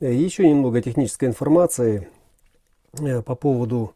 Еще 0.00 0.48
немного 0.48 0.80
технической 0.80 1.28
информации 1.28 2.08
по 3.24 3.34
поводу 3.34 3.94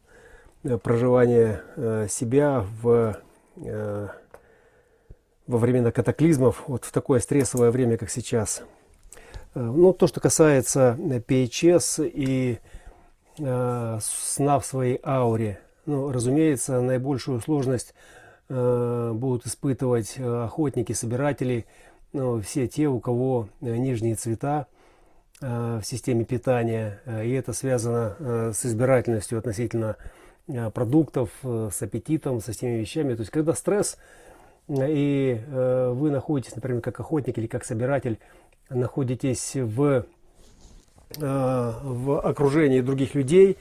проживания 0.83 1.63
себя 2.09 2.65
в, 2.81 3.17
во 3.55 5.57
времена 5.57 5.91
катаклизмов, 5.91 6.63
вот 6.67 6.85
в 6.85 6.91
такое 6.91 7.19
стрессовое 7.19 7.71
время, 7.71 7.97
как 7.97 8.09
сейчас. 8.09 8.63
Ну, 9.55 9.93
то, 9.93 10.07
что 10.07 10.19
касается 10.19 10.97
PHS 10.99 12.09
и 12.13 12.59
сна 13.37 14.59
в 14.59 14.65
своей 14.65 14.99
ауре. 15.03 15.59
Ну, 15.85 16.11
разумеется, 16.11 16.81
наибольшую 16.81 17.39
сложность 17.39 17.93
будут 18.49 19.45
испытывать 19.45 20.17
охотники, 20.19 20.93
собиратели– 20.93 21.65
ну, 22.13 22.39
все 22.41 22.67
те, 22.67 22.87
у 22.87 22.99
кого 22.99 23.49
э, 23.61 23.75
нижние 23.75 24.15
цвета 24.15 24.67
э, 24.69 24.82
в 25.39 25.81
системе 25.83 26.25
питания, 26.25 27.01
э, 27.05 27.25
и 27.25 27.31
это 27.31 27.53
связано 27.53 28.51
с 28.53 28.65
избирательностью 28.65 29.37
относительно 29.37 29.97
продуктов, 30.73 31.29
с 31.41 31.81
аппетитом, 31.81 32.41
со 32.41 32.51
всеми 32.51 32.77
вещами. 32.77 33.15
То 33.15 33.21
есть, 33.21 33.31
когда 33.31 33.53
стресс, 33.53 33.97
и 34.67 35.39
вы 35.47 36.11
находитесь, 36.11 36.53
например, 36.53 36.81
как 36.81 36.99
охотник 36.99 37.37
или 37.37 37.47
как 37.47 37.63
собиратель, 37.63 38.19
находитесь 38.69 39.55
в, 39.55 40.05
в 41.15 42.19
окружении 42.19 42.81
других 42.81 43.15
людей, 43.15 43.57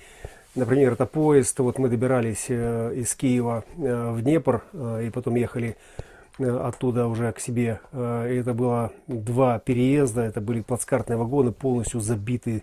например, 0.56 0.94
это 0.94 1.06
поезд, 1.06 1.56
вот 1.60 1.78
мы 1.78 1.88
добирались 1.88 2.50
из 2.50 3.14
Киева 3.14 3.62
в 3.76 4.20
Днепр, 4.20 4.64
и 4.74 5.08
потом 5.14 5.36
ехали 5.36 5.76
Э, 5.76 6.11
оттуда 6.38 7.06
уже 7.06 7.32
к 7.32 7.40
себе. 7.40 7.80
Э, 7.92 8.24
это 8.24 8.54
было 8.54 8.92
два 9.06 9.58
переезда, 9.58 10.22
это 10.22 10.40
были 10.40 10.60
плацкартные 10.60 11.16
вагоны, 11.16 11.52
полностью 11.52 12.00
забиты 12.00 12.62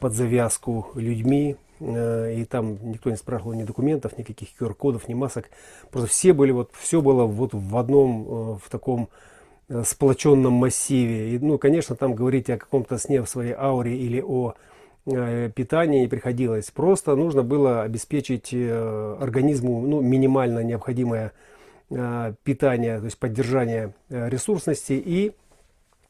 под 0.00 0.14
завязку 0.14 0.88
людьми. 0.94 1.56
Э, 1.80 2.34
и 2.34 2.44
там 2.44 2.78
никто 2.90 3.10
не 3.10 3.16
спрашивал 3.16 3.52
ни 3.54 3.64
документов, 3.64 4.18
никаких 4.18 4.48
QR-кодов, 4.58 5.08
ни 5.08 5.14
масок. 5.14 5.50
Просто 5.90 6.08
все 6.08 6.32
были, 6.32 6.50
вот 6.50 6.70
все 6.78 7.00
было 7.00 7.24
вот 7.24 7.50
в 7.52 7.76
одном, 7.76 8.58
в 8.58 8.70
таком 8.70 9.08
сплоченном 9.84 10.52
массиве. 10.52 11.34
И, 11.34 11.38
ну, 11.38 11.58
конечно, 11.58 11.96
там 11.96 12.14
говорить 12.14 12.48
о 12.50 12.56
каком-то 12.56 12.98
сне 12.98 13.20
в 13.22 13.28
своей 13.28 13.52
ауре 13.52 13.96
или 13.96 14.20
о 14.20 14.54
питании 15.04 16.00
не 16.00 16.08
приходилось. 16.08 16.70
Просто 16.70 17.14
нужно 17.14 17.42
было 17.42 17.82
обеспечить 17.82 18.52
организму 18.52 19.80
ну, 19.80 20.00
минимально 20.00 20.64
необходимое 20.64 21.26
Э, 21.26 21.55
питания, 21.88 22.98
то 22.98 23.04
есть 23.04 23.18
поддержания 23.18 23.94
э, 24.08 24.28
ресурсности 24.28 24.92
и 24.92 25.32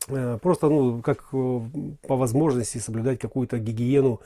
э, 0.09 0.39
просто, 0.41 0.69
ну, 0.69 1.03
как 1.03 1.31
по 1.31 2.17
возможности 2.17 2.79
соблюдать 2.79 3.19
какую-то 3.19 3.59
гигиену, 3.59 4.21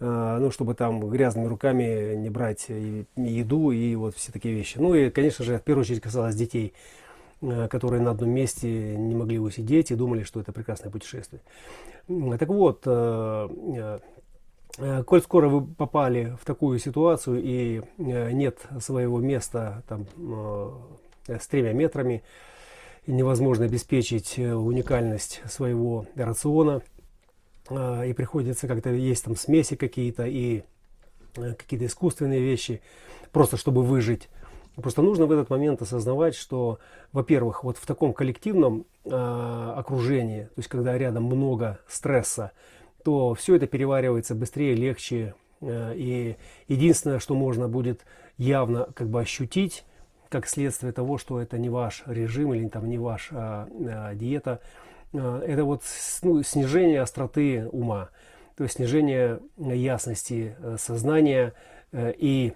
ну, 0.00 0.50
чтобы 0.50 0.74
там 0.74 1.08
грязными 1.08 1.46
руками 1.46 2.14
не 2.16 2.28
брать 2.28 2.66
еду 2.68 3.70
и 3.70 3.94
вот 3.94 4.16
все 4.16 4.32
такие 4.32 4.52
вещи. 4.52 4.76
Ну 4.76 4.92
и, 4.92 5.08
конечно 5.08 5.44
же, 5.44 5.58
в 5.58 5.62
первую 5.62 5.82
очередь 5.82 6.02
касалось 6.02 6.34
детей, 6.34 6.74
которые 7.40 8.02
на 8.02 8.10
одном 8.10 8.30
месте 8.30 8.96
не 8.96 9.14
могли 9.14 9.38
усидеть 9.38 9.92
и 9.92 9.94
думали, 9.94 10.24
что 10.24 10.40
это 10.40 10.50
прекрасное 10.52 10.90
путешествие. 10.90 11.40
Так 12.38 12.48
вот, 12.48 12.86
Э, 12.86 13.98
коль 14.76 15.22
скоро 15.22 15.48
вы 15.48 15.64
попали 15.64 16.36
в 16.40 16.44
такую 16.44 16.78
ситуацию 16.78 17.40
и 17.42 17.82
э, 17.98 18.32
нет 18.32 18.58
своего 18.80 19.20
места 19.20 19.82
там, 19.88 20.06
э, 21.28 21.38
с 21.38 21.46
тремя 21.46 21.72
метрами, 21.72 22.22
невозможно 23.06 23.66
обеспечить 23.66 24.38
уникальность 24.38 25.42
своего 25.46 26.06
рациона, 26.14 26.82
и 27.70 28.14
приходится 28.14 28.66
как-то 28.68 28.90
есть 28.90 29.24
там 29.24 29.36
смеси 29.36 29.76
какие-то 29.76 30.26
и 30.26 30.64
какие-то 31.34 31.86
искусственные 31.86 32.40
вещи, 32.40 32.82
просто 33.32 33.56
чтобы 33.56 33.82
выжить. 33.82 34.28
Просто 34.76 35.02
нужно 35.02 35.26
в 35.26 35.32
этот 35.32 35.50
момент 35.50 35.82
осознавать, 35.82 36.34
что, 36.34 36.78
во-первых, 37.12 37.62
вот 37.62 37.76
в 37.76 37.86
таком 37.86 38.12
коллективном 38.12 38.86
э, 39.04 39.72
окружении, 39.76 40.44
то 40.44 40.54
есть 40.56 40.68
когда 40.68 40.98
рядом 40.98 41.24
много 41.24 41.78
стресса, 41.86 42.50
то 43.04 43.34
все 43.34 43.56
это 43.56 43.66
переваривается 43.66 44.34
быстрее, 44.34 44.74
легче. 44.74 45.34
Э, 45.60 45.92
и 45.94 46.36
единственное, 46.66 47.20
что 47.20 47.34
можно 47.34 47.68
будет 47.68 48.04
явно 48.38 48.88
как 48.94 49.08
бы 49.08 49.20
ощутить, 49.20 49.84
как 50.28 50.48
следствие 50.48 50.92
того, 50.92 51.18
что 51.18 51.40
это 51.40 51.58
не 51.58 51.68
ваш 51.68 52.02
режим 52.06 52.54
или 52.54 52.66
там 52.66 52.88
не 52.88 52.98
ваша 52.98 53.68
а, 53.70 54.14
диета, 54.14 54.60
а, 55.12 55.40
это 55.42 55.64
вот 55.64 55.82
ну, 56.22 56.42
снижение 56.42 57.02
остроты 57.02 57.68
ума, 57.70 58.08
то 58.56 58.64
есть 58.64 58.76
снижение 58.76 59.38
ясности 59.56 60.56
э, 60.58 60.76
сознания 60.78 61.52
и 61.92 62.52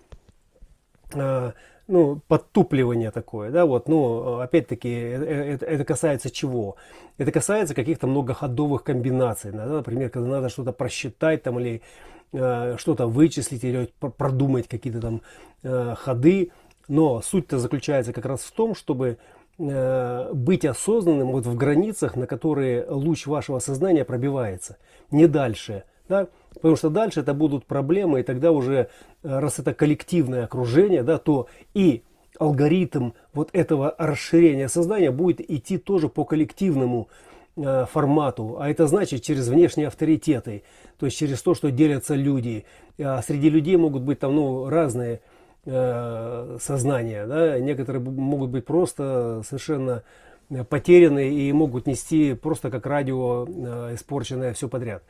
ну, 1.88 2.20
подтупливание 2.28 3.10
такое, 3.10 3.50
да, 3.50 3.64
вот, 3.64 3.88
ну, 3.88 4.40
опять-таки, 4.40 4.90
это, 4.90 5.64
это 5.64 5.84
касается 5.84 6.30
чего? 6.30 6.76
Это 7.16 7.32
касается 7.32 7.74
каких-то 7.74 8.06
многоходовых 8.06 8.84
комбинаций, 8.84 9.52
да, 9.52 9.66
например, 9.66 10.10
когда 10.10 10.28
надо 10.28 10.50
что-то 10.50 10.72
просчитать 10.72 11.42
там 11.42 11.58
или 11.58 11.80
э, 12.32 12.76
что-то 12.78 13.06
вычислить 13.06 13.64
или 13.64 13.90
продумать 14.18 14.68
какие-то 14.68 15.00
там 15.00 15.22
э, 15.62 15.94
ходы, 15.96 16.52
но 16.88 17.22
суть-то 17.22 17.58
заключается 17.58 18.12
как 18.12 18.26
раз 18.26 18.42
в 18.42 18.52
том, 18.52 18.74
чтобы 18.74 19.16
э, 19.58 20.30
быть 20.34 20.66
осознанным 20.66 21.32
вот 21.32 21.46
в 21.46 21.56
границах, 21.56 22.16
на 22.16 22.26
которые 22.26 22.84
луч 22.86 23.26
вашего 23.26 23.60
сознания 23.60 24.04
пробивается, 24.04 24.76
не 25.10 25.26
дальше, 25.26 25.84
да, 26.06 26.28
Потому 26.60 26.76
что 26.76 26.90
дальше 26.90 27.20
это 27.20 27.34
будут 27.34 27.66
проблемы, 27.66 28.20
и 28.20 28.22
тогда 28.22 28.52
уже, 28.52 28.88
э, 29.22 29.38
раз 29.38 29.58
это 29.58 29.74
коллективное 29.74 30.44
окружение, 30.44 31.02
да, 31.02 31.18
то 31.18 31.48
и 31.74 32.02
алгоритм 32.38 33.12
вот 33.32 33.50
этого 33.52 33.94
расширения 33.98 34.68
сознания 34.68 35.10
будет 35.10 35.40
идти 35.40 35.78
тоже 35.78 36.08
по 36.08 36.24
коллективному 36.24 37.08
э, 37.56 37.86
формату, 37.90 38.56
а 38.60 38.68
это 38.68 38.86
значит 38.86 39.22
через 39.22 39.48
внешние 39.48 39.88
авторитеты, 39.88 40.62
то 40.98 41.06
есть 41.06 41.18
через 41.18 41.42
то, 41.42 41.54
что 41.54 41.70
делятся 41.70 42.14
люди. 42.14 42.64
А 43.00 43.22
среди 43.22 43.50
людей 43.50 43.76
могут 43.76 44.02
быть 44.02 44.18
там 44.18 44.34
ну, 44.34 44.68
разные 44.68 45.20
э, 45.64 46.58
сознания, 46.60 47.26
да? 47.26 47.58
некоторые 47.60 48.02
могут 48.02 48.50
быть 48.50 48.64
просто 48.64 49.42
совершенно 49.46 50.02
потеряны 50.68 51.28
и 51.28 51.52
могут 51.52 51.86
нести 51.86 52.34
просто 52.34 52.70
как 52.70 52.86
радио 52.86 53.46
э, 53.46 53.94
испорченное 53.94 54.54
все 54.54 54.68
подряд. 54.68 55.02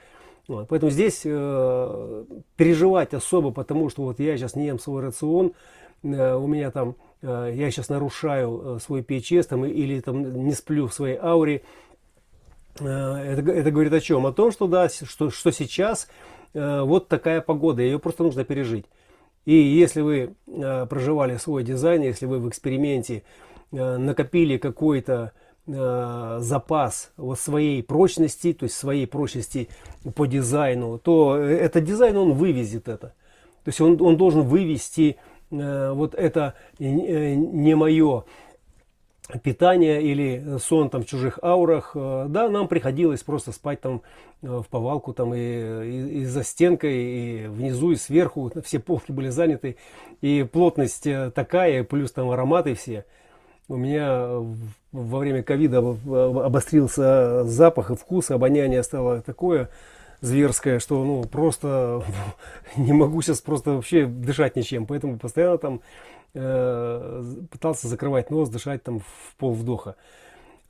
Вот, 0.49 0.67
поэтому 0.69 0.91
здесь 0.91 1.23
э, 1.25 2.25
переживать 2.57 3.13
особо, 3.13 3.51
потому 3.51 3.91
что 3.91 4.05
вот 4.05 4.19
я 4.19 4.35
сейчас 4.39 4.57
не 4.57 4.67
ем 4.67 4.79
свой 4.79 5.03
рацион, 5.03 5.53
э, 6.03 6.35
у 6.35 6.47
меня 6.47 6.71
там, 6.71 6.97
э, 7.21 7.53
я 7.55 7.71
сейчас 7.71 7.91
нарушаю 7.91 8.77
э, 8.77 8.79
свой 8.81 9.03
PHS 9.03 9.43
там, 9.43 9.67
или 9.67 10.01
там 10.01 10.47
не 10.47 10.55
сплю 10.55 10.87
в 10.87 10.95
своей 10.95 11.19
ауре. 11.19 11.61
Э, 12.81 12.87
это, 12.87 13.53
это 13.53 13.71
говорит 13.71 13.93
о 13.93 14.01
чем? 14.01 14.25
О 14.25 14.33
том, 14.33 14.51
что 14.51 14.67
да, 14.67 14.89
что, 14.89 15.29
что 15.29 15.51
сейчас 15.51 16.09
э, 16.55 16.81
вот 16.81 17.09
такая 17.09 17.43
погода, 17.43 17.83
ее 17.83 17.99
просто 17.99 18.23
нужно 18.23 18.43
пережить. 18.45 18.87
И 19.45 19.53
если 19.55 20.01
вы 20.01 20.35
э, 20.47 20.87
проживали 20.87 21.37
свой 21.37 21.63
дизайн, 21.63 22.01
если 22.01 22.25
вы 22.25 22.39
в 22.39 22.49
эксперименте 22.49 23.23
э, 23.71 23.97
накопили 23.99 24.57
какой-то 24.57 25.33
Э, 25.35 25.48
запас 25.69 27.13
вот 27.17 27.39
своей 27.39 27.83
прочности, 27.83 28.53
то 28.53 28.65
есть 28.65 28.77
своей 28.77 29.07
прочности 29.07 29.69
по 30.15 30.27
дизайну, 30.27 30.99
то 30.99 31.37
этот 31.37 31.85
дизайн 31.85 32.17
он 32.17 32.33
вывезет 32.33 32.89
это. 32.89 33.09
То 33.65 33.69
есть 33.69 33.81
он, 33.81 34.01
он 34.01 34.17
должен 34.17 34.43
вывести 34.43 35.17
э, 35.51 35.93
вот 35.93 36.15
это 36.15 36.55
э, 36.79 36.85
не 37.35 37.75
мое 37.75 38.25
питание 39.43 40.03
или 40.03 40.57
сон 40.59 40.89
там 40.89 41.03
в 41.03 41.07
чужих 41.07 41.39
аурах. 41.43 41.91
Да, 41.95 42.49
нам 42.49 42.67
приходилось 42.67 43.23
просто 43.23 43.53
спать 43.53 43.83
там 43.83 44.01
в 44.41 44.65
повалку 44.71 45.13
там 45.13 45.35
и, 45.35 45.39
и, 45.39 46.21
и 46.21 46.25
за 46.25 46.45
стенкой, 46.45 46.95
и 46.95 47.47
внизу, 47.47 47.91
и 47.91 47.97
сверху. 47.97 48.51
Все 48.65 48.79
полки 48.79 49.13
были 49.13 49.29
заняты. 49.29 49.77
И 50.23 50.49
плотность 50.51 51.07
такая, 51.35 51.85
плюс 51.85 52.11
там 52.13 52.31
ароматы 52.31 52.75
все– 52.75 53.05
у 53.69 53.77
меня 53.77 54.41
во 54.93 55.19
время 55.19 55.43
ковида 55.43 55.79
обострился 55.79 57.45
запах 57.45 57.91
и 57.91 57.97
вкус, 57.97 58.31
обоняние 58.31 58.83
стало 58.83 59.21
такое 59.21 59.69
зверское, 60.21 60.79
что 60.79 61.05
ну 61.05 61.25
просто 61.25 62.03
не 62.77 62.93
могу 62.93 63.21
сейчас 63.23 63.41
просто 63.41 63.73
вообще 63.73 64.07
дышать 64.07 64.57
ничем. 64.57 64.87
Поэтому 64.87 65.19
постоянно 65.19 65.59
там 65.59 65.81
э, 66.35 67.35
пытался 67.51 67.89
закрывать 67.89 68.31
нос, 68.31 68.49
дышать 68.49 68.83
там 68.83 69.01
в 69.01 69.37
пол 69.37 69.53
вдоха. 69.53 69.97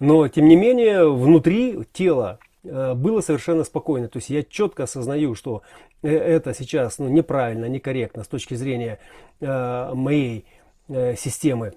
Но 0.00 0.28
тем 0.28 0.48
не 0.48 0.56
менее 0.56 1.10
внутри 1.10 1.80
тела 1.92 2.38
э, 2.64 2.94
было 2.94 3.20
совершенно 3.20 3.64
спокойно. 3.64 4.08
То 4.08 4.18
есть 4.18 4.30
я 4.30 4.42
четко 4.42 4.84
осознаю, 4.84 5.34
что 5.34 5.62
э, 6.02 6.10
это 6.10 6.54
сейчас 6.54 6.98
ну, 6.98 7.08
неправильно, 7.08 7.66
некорректно 7.66 8.24
с 8.24 8.28
точки 8.28 8.54
зрения 8.54 8.98
э, 9.40 9.90
моей 9.94 10.44
э, 10.88 11.16
системы 11.16 11.74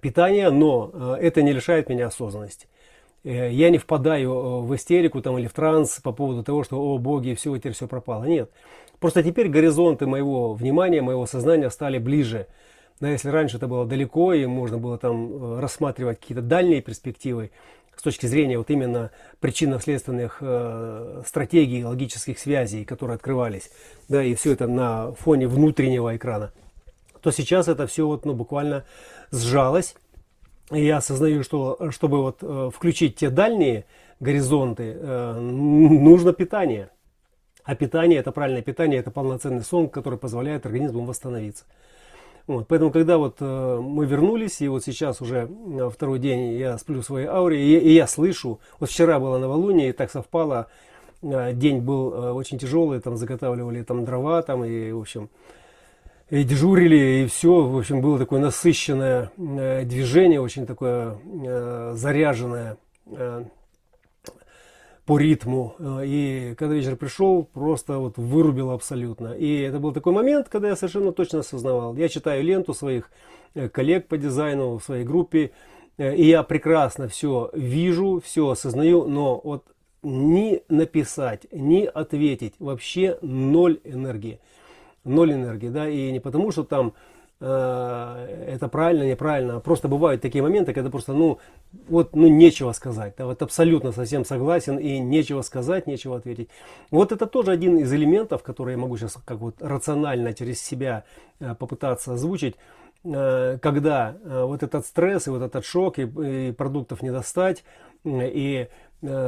питания, 0.00 0.50
но 0.50 0.90
э, 0.92 1.16
это 1.22 1.42
не 1.42 1.52
лишает 1.52 1.88
меня 1.88 2.06
осознанности. 2.06 2.68
я 3.24 3.70
не 3.70 3.78
впадаю 3.78 4.62
в 4.62 4.74
истерику 4.74 5.20
там, 5.22 5.38
или 5.38 5.46
в 5.46 5.52
транс 5.52 6.00
по 6.02 6.12
поводу 6.12 6.42
того, 6.42 6.64
что, 6.64 6.80
о 6.80 6.98
боги, 6.98 7.34
все, 7.34 7.56
теперь 7.56 7.72
все 7.72 7.86
пропало. 7.86 8.24
Нет. 8.24 8.50
Просто 9.00 9.22
теперь 9.22 9.48
горизонты 9.48 10.06
моего 10.06 10.54
внимания, 10.54 11.02
моего 11.02 11.26
сознания 11.26 11.70
стали 11.70 11.98
ближе. 11.98 12.46
Да, 13.00 13.10
если 13.10 13.28
раньше 13.28 13.58
это 13.58 13.68
было 13.68 13.84
далеко, 13.84 14.32
и 14.32 14.46
можно 14.46 14.78
было 14.78 14.96
там 14.96 15.60
рассматривать 15.60 16.18
какие-то 16.18 16.42
дальние 16.42 16.80
перспективы, 16.80 17.50
с 17.96 18.02
точки 18.02 18.26
зрения 18.26 18.58
вот 18.58 18.70
именно 18.70 19.10
причинно-следственных 19.40 20.38
э, 20.40 21.22
стратегий, 21.26 21.84
логических 21.84 22.38
связей, 22.38 22.84
которые 22.84 23.16
открывались, 23.16 23.70
да, 24.08 24.22
и 24.22 24.34
все 24.34 24.52
это 24.52 24.66
на 24.66 25.12
фоне 25.12 25.48
внутреннего 25.48 26.14
экрана, 26.14 26.52
то 27.26 27.32
сейчас 27.32 27.66
это 27.66 27.88
все 27.88 28.06
вот, 28.06 28.24
ну, 28.24 28.34
буквально 28.34 28.84
сжалось. 29.32 29.96
И 30.70 30.84
я 30.84 30.98
осознаю, 30.98 31.42
что 31.42 31.90
чтобы 31.90 32.22
вот 32.22 32.38
э, 32.40 32.70
включить 32.72 33.16
те 33.16 33.30
дальние 33.30 33.84
горизонты, 34.20 34.96
э, 34.96 35.40
нужно 35.40 36.32
питание. 36.32 36.90
А 37.64 37.74
питание, 37.74 38.20
это 38.20 38.30
правильное 38.30 38.62
питание, 38.62 39.00
это 39.00 39.10
полноценный 39.10 39.62
сон, 39.62 39.88
который 39.88 40.20
позволяет 40.20 40.66
организму 40.66 41.04
восстановиться. 41.04 41.64
Вот, 42.46 42.68
поэтому, 42.68 42.92
когда 42.92 43.18
вот 43.18 43.38
э, 43.40 43.80
мы 43.82 44.06
вернулись, 44.06 44.60
и 44.60 44.68
вот 44.68 44.84
сейчас 44.84 45.20
уже 45.20 45.50
э, 45.50 45.90
второй 45.92 46.20
день 46.20 46.52
я 46.52 46.78
сплю 46.78 47.00
в 47.00 47.04
своей 47.04 47.26
ауре, 47.26 47.60
и, 47.60 47.76
и 47.76 47.92
я 47.92 48.06
слышу, 48.06 48.60
вот 48.78 48.88
вчера 48.88 49.18
было 49.18 49.38
новолуние, 49.38 49.88
и 49.88 49.92
так 49.92 50.12
совпало, 50.12 50.68
э, 51.22 51.54
день 51.54 51.80
был 51.80 52.14
э, 52.14 52.30
очень 52.30 52.56
тяжелый, 52.60 53.00
там 53.00 53.16
заготавливали 53.16 53.82
там 53.82 54.04
дрова, 54.04 54.42
там, 54.42 54.64
и, 54.64 54.92
в 54.92 55.00
общем, 55.00 55.28
и 56.28 56.42
дежурили, 56.42 57.22
и 57.22 57.26
все, 57.26 57.62
в 57.62 57.78
общем, 57.78 58.00
было 58.00 58.18
такое 58.18 58.40
насыщенное 58.40 59.30
э, 59.36 59.84
движение, 59.84 60.40
очень 60.40 60.66
такое 60.66 61.18
э, 61.24 61.92
заряженное, 61.94 62.78
э, 63.06 63.44
по 65.04 65.18
ритму. 65.18 65.76
И 66.02 66.56
когда 66.58 66.74
вечер 66.74 66.96
пришел, 66.96 67.44
просто 67.44 67.98
вот 67.98 68.18
вырубило 68.18 68.74
абсолютно. 68.74 69.34
И 69.34 69.60
это 69.60 69.78
был 69.78 69.92
такой 69.92 70.12
момент, 70.12 70.48
когда 70.48 70.70
я 70.70 70.74
совершенно 70.74 71.12
точно 71.12 71.38
осознавал. 71.38 71.94
Я 71.94 72.08
читаю 72.08 72.42
ленту 72.42 72.74
своих 72.74 73.08
коллег 73.70 74.08
по 74.08 74.18
дизайну 74.18 74.78
в 74.78 74.82
своей 74.82 75.04
группе, 75.04 75.52
и 75.96 76.24
я 76.24 76.42
прекрасно 76.42 77.06
все 77.06 77.50
вижу, 77.52 78.20
все 78.24 78.50
осознаю, 78.50 79.06
но 79.06 79.40
вот 79.44 79.66
ни 80.02 80.62
написать, 80.68 81.46
ни 81.52 81.84
ответить 81.84 82.54
вообще 82.58 83.16
ноль 83.22 83.78
энергии. 83.84 84.40
Ноль 85.06 85.32
энергии, 85.32 85.68
да, 85.68 85.88
и 85.88 86.12
не 86.12 86.20
потому, 86.20 86.50
что 86.50 86.64
там 86.64 86.94
Э, 87.38 88.44
это 88.48 88.68
правильно, 88.68 89.02
неправильно. 89.02 89.60
Просто 89.60 89.88
бывают 89.88 90.22
такие 90.22 90.42
моменты, 90.42 90.72
когда 90.72 90.88
просто, 90.88 91.12
ну, 91.12 91.38
вот, 91.88 92.16
ну, 92.16 92.28
нечего 92.28 92.72
сказать. 92.72 93.14
Да, 93.18 93.26
вот 93.26 93.42
абсолютно 93.42 93.92
совсем 93.92 94.24
согласен 94.24 94.78
и 94.78 94.98
нечего 94.98 95.42
сказать, 95.42 95.86
нечего 95.86 96.16
ответить. 96.16 96.48
Вот 96.90 97.12
это 97.12 97.26
тоже 97.26 97.50
один 97.50 97.76
из 97.76 97.92
элементов, 97.92 98.42
которые 98.42 98.74
я 98.76 98.80
могу 98.80 98.96
сейчас 98.96 99.18
как 99.24 99.38
вот 99.38 99.56
рационально 99.60 100.32
через 100.32 100.62
себя 100.62 101.04
э, 101.40 101.54
попытаться 101.54 102.14
озвучить. 102.14 102.56
Э, 103.04 103.58
когда 103.60 104.16
вот 104.24 104.62
этот 104.62 104.86
стресс 104.86 105.26
и 105.26 105.30
вот 105.30 105.42
этот 105.42 105.64
шок, 105.64 105.98
и, 105.98 106.02
и 106.48 106.52
продуктов 106.52 107.02
не 107.02 107.10
достать, 107.10 107.64
и 108.04 108.68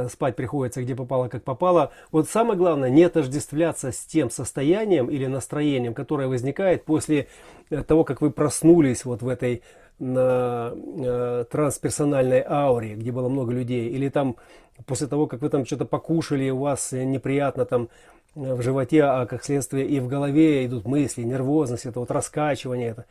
спать 0.09 0.35
приходится 0.35 0.81
где 0.81 0.95
попало, 0.95 1.27
как 1.27 1.43
попало. 1.43 1.91
Вот 2.11 2.27
самое 2.29 2.57
главное, 2.57 2.89
не 2.89 3.03
отождествляться 3.03 3.91
с 3.91 3.99
тем 3.99 4.29
состоянием 4.29 5.09
или 5.09 5.25
настроением, 5.27 5.93
которое 5.93 6.27
возникает 6.27 6.85
после 6.85 7.27
э, 7.69 7.83
того, 7.83 8.03
как 8.03 8.21
вы 8.21 8.31
проснулись 8.31 9.05
вот 9.05 9.21
в 9.21 9.27
этой 9.27 9.61
на 9.99 10.71
э, 10.73 11.45
трансперсональной 11.51 12.43
ауре, 12.47 12.95
где 12.95 13.11
было 13.11 13.29
много 13.29 13.51
людей, 13.51 13.89
или 13.89 14.09
там 14.09 14.37
после 14.85 15.07
того, 15.07 15.27
как 15.27 15.41
вы 15.41 15.49
там 15.49 15.65
что-то 15.65 15.85
покушали, 15.85 16.49
у 16.49 16.59
вас 16.59 16.91
неприятно 16.93 17.65
там 17.65 17.89
в 18.35 18.61
животе, 18.61 19.03
а 19.03 19.25
как 19.25 19.43
следствие 19.43 19.85
и 19.85 19.99
в 19.99 20.07
голове 20.07 20.65
идут 20.65 20.85
мысли, 20.85 21.23
нервозность, 21.23 21.85
это 21.85 21.99
вот 21.99 22.11
раскачивание 22.11 22.89
это. 22.89 23.05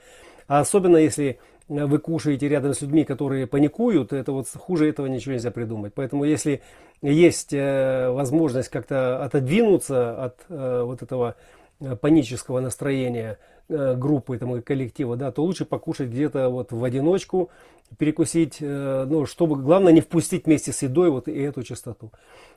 А 0.47 0.61
особенно 0.61 0.97
если 0.97 1.39
вы 1.69 1.99
кушаете 1.99 2.49
рядом 2.49 2.75
с 2.75 2.81
людьми, 2.81 3.05
которые 3.05 3.47
паникуют, 3.47 4.12
это 4.12 4.32
вот 4.32 4.49
хуже 4.49 4.88
этого 4.88 5.06
ничего 5.06 5.35
нельзя 5.35 5.50
придумать. 5.50 5.93
Поэтому 5.94 6.25
если 6.25 6.62
есть 7.03 7.53
э, 7.53 8.11
возможность 8.11 8.69
как-то 8.70 9.23
отодвинуться 9.23 10.25
от 10.25 10.37
э, 10.49 10.82
вот 10.85 11.03
этого 11.03 11.37
э, 11.81 11.97
панического 11.97 12.61
настроения 12.61 13.38
группы 13.69 14.38
там, 14.38 14.62
коллектива, 14.62 15.15
да, 15.17 15.31
то 15.31 15.44
лучше 15.44 15.67
покушать 15.67 16.09
где-то 16.09 16.49
вот 16.49 16.73
в 16.73 16.82
одиночку, 16.82 17.50
перекусить, 17.99 18.62
ну, 18.62 19.26
чтобы, 19.26 19.56
главное, 19.56 19.93
не 19.93 20.00
впустить 20.00 20.47
вместе 20.47 20.73
с 20.73 20.81
едой 20.81 21.11
вот 21.11 21.29
и 21.29 21.38
эту 21.38 21.62
частоту. 21.62 22.11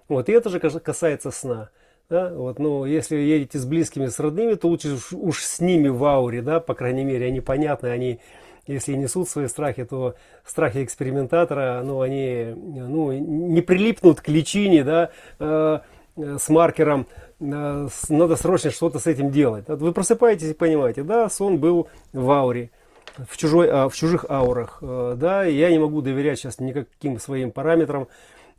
Вот, 0.08 0.30
и 0.30 0.32
это 0.32 0.50
же 0.50 0.62
касается 0.62 1.32
сна. 1.32 1.70
Да, 2.10 2.34
вот, 2.34 2.60
ну, 2.60 2.86
если 2.86 3.18
едете 3.18 3.60
с 3.60 3.66
близкими, 3.66 4.06
с 4.06 4.22
родными, 4.22 4.54
то 4.54 4.70
лучше 4.70 4.94
уж, 4.94 5.12
уж 5.12 5.44
с 5.44 5.60
ними 5.60 5.90
в 5.90 6.02
ауре, 6.06 6.42
да, 6.42 6.62
по 6.62 6.76
крайней 6.76 7.04
мере, 7.04 7.26
они 7.26 7.42
понятны, 7.42 7.88
они 7.88 8.22
если 8.68 8.94
несут 8.94 9.30
свои 9.30 9.48
страхи, 9.48 9.86
то 9.86 10.16
страхи 10.46 10.84
экспериментатора, 10.84 11.82
ну, 11.84 12.02
они 12.02 12.54
ну, 12.56 13.12
не 13.12 13.62
прилипнут 13.62 14.22
к 14.22 14.28
личине, 14.28 14.84
да, 14.84 15.10
э, 15.40 15.80
с 16.16 16.50
маркером, 16.50 17.08
э, 17.40 17.88
надо 18.10 18.36
срочно 18.36 18.72
что-то 18.72 19.00
с 19.00 19.08
этим 19.08 19.32
делать. 19.32 19.66
Вы 19.68 19.92
просыпаетесь 19.92 20.52
и 20.52 20.54
понимаете, 20.54 21.04
да, 21.04 21.30
сон 21.30 21.58
был 21.58 21.88
в 22.14 22.30
ауре, 22.32 22.70
в, 23.18 23.38
чужой, 23.38 23.70
а, 23.70 23.90
в 23.90 23.96
чужих 23.96 24.26
аурах, 24.30 24.80
э, 24.82 25.16
да, 25.18 25.44
я 25.44 25.70
не 25.72 25.80
могу 25.80 26.02
доверять 26.02 26.40
сейчас 26.40 26.60
никаким 26.60 27.20
своим 27.20 27.52
параметрам, 27.52 28.08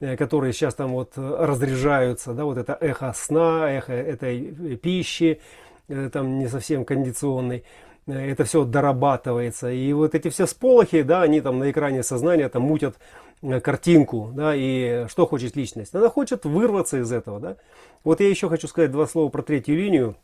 э, 0.00 0.16
которые 0.16 0.52
сейчас 0.52 0.74
там 0.74 0.92
вот 0.92 1.12
разряжаются, 1.16 2.32
да, 2.32 2.44
вот 2.44 2.58
это 2.58 2.76
эхо 2.80 3.12
сна, 3.14 3.70
эхо 3.70 3.92
этой 3.92 4.76
пищи, 4.76 5.40
э, 5.88 6.10
там 6.12 6.38
не 6.38 6.48
совсем 6.48 6.84
кондиционный 6.84 7.64
это 8.06 8.44
все 8.44 8.64
дорабатывается. 8.64 9.70
И 9.70 9.92
вот 9.92 10.14
эти 10.14 10.28
все 10.28 10.46
сполохи, 10.46 11.02
да, 11.02 11.22
они 11.22 11.40
там 11.40 11.58
на 11.58 11.70
экране 11.70 12.02
сознания 12.02 12.48
там 12.48 12.62
мутят 12.62 12.96
э, 13.42 13.60
картинку, 13.60 14.30
да, 14.34 14.54
и 14.54 15.06
что 15.08 15.26
хочет 15.26 15.56
личность? 15.56 15.94
Она 15.94 16.08
хочет 16.08 16.44
вырваться 16.44 16.98
из 16.98 17.12
этого, 17.12 17.38
да. 17.40 17.56
Вот 18.04 18.20
я 18.20 18.28
еще 18.28 18.48
хочу 18.48 18.66
сказать 18.66 18.90
два 18.90 19.06
слова 19.06 19.28
про 19.28 19.42
третью 19.42 19.76
линию, 19.76 20.16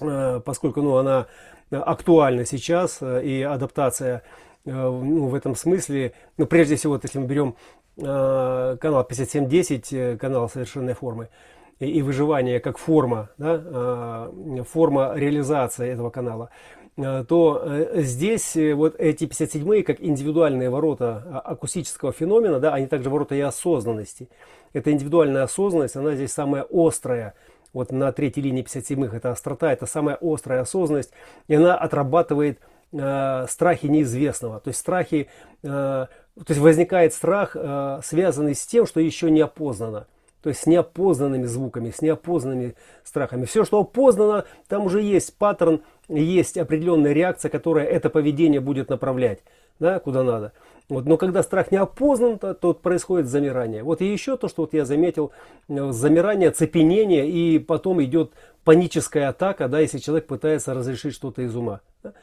э, 0.00 0.40
поскольку, 0.44 0.82
ну, 0.82 0.96
она 0.96 1.26
актуальна 1.70 2.44
сейчас, 2.44 2.98
э, 3.00 3.24
и 3.24 3.42
адаптация 3.42 4.22
ну, 4.64 5.28
в 5.28 5.34
этом 5.34 5.54
смысле, 5.54 6.12
ну, 6.36 6.44
прежде 6.44 6.76
всего, 6.76 6.94
вот 6.94 7.02
если 7.02 7.18
мы 7.18 7.26
берем 7.26 7.54
канал 7.96 9.02
5710, 9.02 10.18
канал 10.20 10.50
совершенной 10.50 10.92
формы, 10.92 11.30
и 11.78 12.02
выживание 12.02 12.60
как 12.60 12.76
форма, 12.76 13.30
да, 13.38 14.28
форма 14.70 15.14
реализации 15.14 15.88
этого 15.88 16.10
канала. 16.10 16.50
Э, 16.98 17.24
то 17.26 17.62
э, 17.64 18.02
здесь 18.02 18.56
э, 18.56 18.74
вот 18.74 18.96
эти 18.98 19.24
57-е, 19.24 19.84
как 19.84 20.00
индивидуальные 20.00 20.68
ворота 20.68 21.22
а, 21.26 21.38
акустического 21.52 22.12
феномена, 22.12 22.58
да, 22.58 22.74
они 22.74 22.88
также 22.88 23.08
ворота 23.08 23.36
и 23.36 23.40
осознанности. 23.40 24.28
Эта 24.72 24.90
индивидуальная 24.90 25.44
осознанность, 25.44 25.94
она 25.94 26.16
здесь 26.16 26.32
самая 26.32 26.66
острая. 26.68 27.34
Вот 27.72 27.92
на 27.92 28.10
третьей 28.10 28.42
линии 28.42 28.64
57-х 28.64 29.16
это 29.16 29.30
острота, 29.30 29.72
это 29.72 29.86
самая 29.86 30.18
острая 30.20 30.62
осознанность, 30.62 31.12
и 31.46 31.54
она 31.54 31.76
отрабатывает 31.76 32.58
э, 32.92 33.46
страхи 33.48 33.86
неизвестного. 33.86 34.58
То 34.58 34.68
есть 34.68 34.80
страхи, 34.80 35.28
э, 35.62 35.66
то 35.68 36.08
есть 36.48 36.60
возникает 36.60 37.14
страх, 37.14 37.54
э, 37.54 38.00
связанный 38.02 38.56
с 38.56 38.66
тем, 38.66 38.86
что 38.86 38.98
еще 38.98 39.30
не 39.30 39.40
опознано. 39.40 40.08
То 40.42 40.50
есть 40.50 40.62
с 40.62 40.66
неопознанными 40.66 41.44
звуками, 41.44 41.90
с 41.90 42.00
неопознанными 42.00 42.74
страхами. 43.02 43.44
Все, 43.44 43.64
что 43.64 43.80
опознано, 43.80 44.44
там 44.68 44.86
уже 44.86 45.02
есть 45.02 45.36
паттерн, 45.36 45.82
есть 46.08 46.56
определенная 46.56 47.12
реакция, 47.12 47.50
которая 47.50 47.86
это 47.86 48.08
поведение 48.08 48.60
будет 48.60 48.88
направлять, 48.88 49.40
да, 49.80 49.98
куда 49.98 50.22
надо. 50.22 50.52
Вот. 50.88 51.04
Но 51.04 51.16
когда 51.18 51.42
страх 51.42 51.70
не 51.70 51.76
опознан, 51.76 52.38
то, 52.38 52.54
то 52.54 52.72
происходит 52.72 53.26
замирание. 53.26 53.82
Вот 53.82 54.00
и 54.00 54.06
еще 54.06 54.36
то, 54.36 54.48
что 54.48 54.62
вот 54.62 54.72
я 54.72 54.84
заметил, 54.84 55.32
э, 55.68 55.92
замирание, 55.92 56.50
цепенение, 56.50 57.28
и 57.28 57.58
потом 57.58 58.02
идет 58.02 58.32
паническая 58.64 59.28
атака, 59.28 59.68
да, 59.68 59.80
если 59.80 59.98
человек 59.98 60.26
пытается 60.26 60.72
разрешить 60.72 61.14
что-то 61.14 61.42
из 61.42 61.54
ума. 61.54 61.80
Да. 62.02 62.14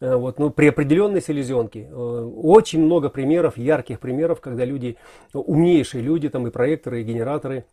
Э, 0.00 0.16
вот, 0.16 0.38
ну, 0.38 0.50
при 0.50 0.68
определенной 0.68 1.22
селезенке. 1.22 1.88
Э, 1.90 1.94
очень 1.94 2.80
много 2.80 3.08
примеров, 3.10 3.56
ярких 3.56 4.00
примеров, 4.00 4.40
когда 4.40 4.64
люди, 4.64 4.96
умнейшие 5.32 6.02
люди, 6.02 6.28
там 6.28 6.46
и 6.46 6.50
проекторы, 6.50 7.00
и 7.00 7.04
генераторы, 7.04 7.64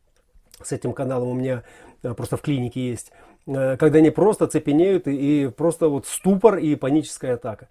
с 0.61 0.71
этим 0.71 0.93
каналом 0.93 1.29
у 1.29 1.33
меня 1.33 1.63
просто 2.01 2.35
в 2.35 2.41
клинике 2.41 2.89
есть, 2.89 3.11
Э, 3.47 3.77
когда 3.77 3.99
они 3.99 4.09
просто 4.09 4.47
цепенеют 4.47 5.07
и 5.07 5.49
просто 5.55 5.87
вот 5.87 6.05
ступор 6.05 6.57
и 6.57 6.75
паническая 6.75 7.35
атака. 7.35 7.69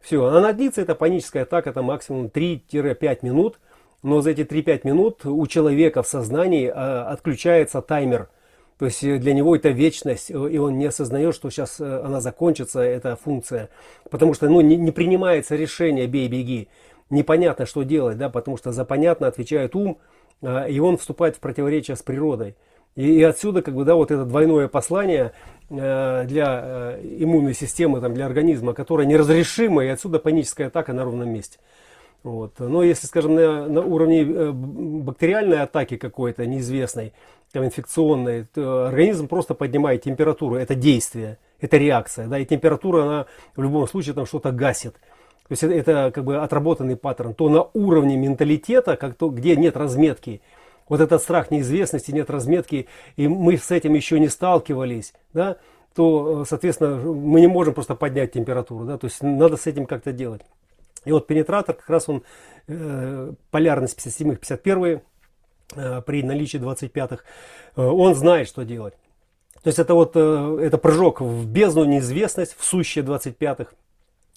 Все, 0.00 0.24
она 0.24 0.52
длится, 0.52 0.82
эта 0.82 0.94
паническая 0.94 1.42
атака, 1.42 1.70
это 1.70 1.82
максимум 1.82 2.26
3-5 2.26 3.18
минут, 3.22 3.58
но 4.02 4.20
за 4.20 4.30
эти 4.30 4.42
3-5 4.42 4.82
минут 4.84 5.26
у 5.26 5.44
человека 5.46 6.02
в 6.02 6.06
сознании 6.06 6.68
отключается 6.68 7.82
таймер. 7.82 8.28
То 8.78 8.86
есть 8.86 9.02
э, 9.04 9.18
для 9.18 9.34
него 9.34 9.56
это 9.56 9.70
вечность, 9.70 10.30
и 10.30 10.34
он 10.34 10.78
не 10.78 10.86
осознает, 10.86 11.34
что 11.34 11.50
сейчас 11.50 11.80
она 11.80 12.20
закончится, 12.20 12.80
эта 12.80 13.16
функция. 13.16 13.70
Потому 14.10 14.34
что 14.34 14.48
ну, 14.48 14.60
не, 14.60 14.76
не 14.76 14.90
принимается 14.90 15.56
решение 15.56 16.06
«бей-беги». 16.06 16.68
Непонятно, 17.08 17.66
что 17.66 17.84
делать, 17.84 18.18
да, 18.18 18.28
потому 18.28 18.56
что 18.56 18.72
за 18.72 18.84
понятно 18.84 19.28
отвечает 19.28 19.76
ум, 19.76 19.98
и 20.42 20.80
он 20.80 20.96
вступает 20.96 21.36
в 21.36 21.38
противоречие 21.38 21.96
с 21.96 22.02
природой. 22.02 22.56
И, 22.96 23.18
и 23.18 23.22
отсюда 23.22 23.62
как 23.62 23.74
бы, 23.74 23.84
да, 23.84 23.94
вот 23.94 24.10
это 24.10 24.24
двойное 24.24 24.68
послание 24.68 25.32
э, 25.68 26.24
для 26.26 26.62
э, 26.64 27.00
иммунной 27.18 27.54
системы, 27.54 28.00
там, 28.00 28.14
для 28.14 28.26
организма, 28.26 28.72
которое 28.72 29.06
неразрешимо, 29.06 29.84
и 29.84 29.88
отсюда 29.88 30.18
паническая 30.18 30.68
атака 30.68 30.94
на 30.94 31.04
ровном 31.04 31.28
месте. 31.28 31.58
Вот. 32.26 32.58
Но 32.58 32.82
если, 32.82 33.06
скажем, 33.06 33.36
на, 33.36 33.68
на 33.68 33.80
уровне 33.82 34.22
э, 34.22 34.50
бактериальной 34.50 35.62
атаки 35.62 35.96
какой-то 35.96 36.44
неизвестной, 36.44 37.12
там, 37.52 37.64
инфекционной, 37.64 38.46
то 38.52 38.86
организм 38.88 39.28
просто 39.28 39.54
поднимает 39.54 40.02
температуру. 40.02 40.56
Это 40.56 40.74
действие, 40.74 41.38
это 41.60 41.76
реакция. 41.76 42.26
Да, 42.26 42.36
и 42.36 42.44
температура, 42.44 43.02
она 43.04 43.26
в 43.54 43.62
любом 43.62 43.86
случае 43.86 44.14
там 44.14 44.26
что-то 44.26 44.50
гасит. 44.50 44.94
То 44.94 45.52
есть 45.52 45.62
это, 45.62 45.72
это 45.74 46.10
как 46.12 46.24
бы 46.24 46.38
отработанный 46.38 46.96
паттерн. 46.96 47.32
То 47.32 47.48
на 47.48 47.68
уровне 47.74 48.16
менталитета, 48.16 48.96
как 48.96 49.14
то, 49.14 49.28
где 49.28 49.54
нет 49.54 49.76
разметки, 49.76 50.42
вот 50.88 51.00
этот 51.00 51.22
страх 51.22 51.52
неизвестности, 51.52 52.10
нет 52.10 52.28
разметки, 52.28 52.88
и 53.14 53.28
мы 53.28 53.56
с 53.56 53.70
этим 53.70 53.94
еще 53.94 54.18
не 54.18 54.28
сталкивались, 54.28 55.14
да, 55.32 55.58
то, 55.94 56.44
соответственно, 56.44 56.96
мы 56.96 57.40
не 57.40 57.46
можем 57.46 57.74
просто 57.74 57.94
поднять 57.94 58.32
температуру, 58.32 58.84
да, 58.84 58.98
то 58.98 59.06
есть 59.06 59.22
надо 59.22 59.56
с 59.56 59.68
этим 59.68 59.86
как-то 59.86 60.12
делать. 60.12 60.42
И 61.06 61.12
вот 61.12 61.26
пенетратор, 61.28 61.74
как 61.74 61.88
раз 61.88 62.08
он, 62.08 62.24
э, 62.66 63.32
полярность 63.50 63.96
57-х, 63.96 64.38
51 64.38 65.00
э, 65.76 66.02
при 66.02 66.22
наличии 66.22 66.58
25-х, 66.58 67.22
э, 67.76 67.80
он 67.80 68.14
знает, 68.16 68.48
что 68.48 68.64
делать. 68.64 68.94
То 69.62 69.68
есть 69.68 69.78
это 69.78 69.94
вот 69.94 70.16
это 70.16 70.78
прыжок 70.78 71.20
в 71.20 71.46
бездну 71.46 71.84
неизвестность, 71.84 72.56
в 72.58 72.64
сущее 72.64 73.04
25-х, 73.04 73.70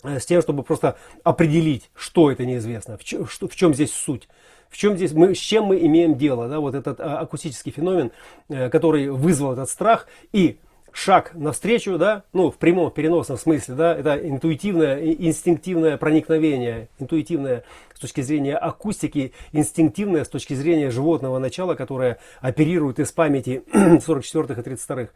э, 0.04 0.20
с 0.20 0.28
тем, 0.28 0.44
чтобы 0.44 0.62
просто 0.62 0.96
определить, 1.24 1.90
что 1.96 2.32
это 2.32 2.46
неизвестно, 2.46 2.98
в, 2.98 3.04
чем, 3.04 3.28
что, 3.28 3.48
в 3.48 3.56
чем 3.56 3.74
здесь 3.74 3.92
суть 3.92 4.30
в 4.70 4.78
чем 4.78 4.96
здесь 4.96 5.14
мы, 5.14 5.34
с 5.34 5.40
чем 5.40 5.64
мы 5.64 5.80
имеем 5.84 6.16
дело, 6.16 6.48
да, 6.48 6.60
вот 6.60 6.76
этот 6.76 7.00
а, 7.00 7.22
акустический 7.22 7.72
феномен, 7.72 8.12
который 8.48 9.10
вызвал 9.10 9.54
этот 9.54 9.68
страх 9.68 10.06
и 10.32 10.60
шаг 10.94 11.32
навстречу, 11.34 11.98
да, 11.98 12.24
ну, 12.34 12.52
в 12.52 12.58
прямом 12.58 12.92
переносном 12.92 13.38
смысле, 13.38 13.76
да, 13.76 13.96
это 13.96 14.16
интуитивное, 14.16 15.14
инстинктивное 15.14 15.98
проникновение, 15.98 16.90
интуитивное 17.00 17.64
с 17.94 18.00
точки 18.00 18.22
зрения 18.22 18.56
акустики, 18.56 19.34
инстинктивное 19.52 20.24
с 20.24 20.30
точки 20.30 20.54
зрения 20.54 20.90
животного 20.92 21.40
начала, 21.40 21.76
которое 21.76 22.20
оперирует 22.42 23.00
из 23.00 23.12
памяти 23.12 23.64
44-х 23.74 24.62
и 24.62 24.64
32-х 24.64 25.10